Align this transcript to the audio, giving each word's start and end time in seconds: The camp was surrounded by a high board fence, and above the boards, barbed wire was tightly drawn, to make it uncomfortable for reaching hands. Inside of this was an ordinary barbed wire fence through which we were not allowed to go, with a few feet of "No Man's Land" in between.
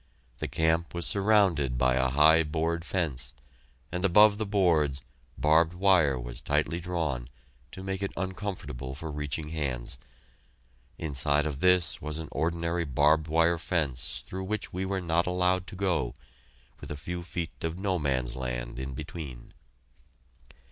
The 0.39 0.47
camp 0.47 0.95
was 0.95 1.05
surrounded 1.05 1.77
by 1.77 1.93
a 1.93 2.09
high 2.09 2.41
board 2.41 2.83
fence, 2.83 3.35
and 3.91 4.03
above 4.03 4.39
the 4.39 4.47
boards, 4.47 5.03
barbed 5.37 5.75
wire 5.75 6.19
was 6.19 6.41
tightly 6.41 6.79
drawn, 6.79 7.29
to 7.71 7.83
make 7.83 8.01
it 8.01 8.11
uncomfortable 8.17 8.95
for 8.95 9.11
reaching 9.11 9.49
hands. 9.49 9.99
Inside 10.97 11.45
of 11.45 11.59
this 11.59 12.01
was 12.01 12.17
an 12.17 12.29
ordinary 12.31 12.83
barbed 12.83 13.27
wire 13.27 13.59
fence 13.59 14.23
through 14.25 14.45
which 14.45 14.73
we 14.73 14.85
were 14.87 15.01
not 15.01 15.27
allowed 15.27 15.67
to 15.67 15.75
go, 15.75 16.15
with 16.79 16.89
a 16.89 16.97
few 16.97 17.21
feet 17.21 17.63
of 17.63 17.79
"No 17.79 17.99
Man's 17.99 18.35
Land" 18.35 18.79
in 18.79 18.95
between. 18.95 19.53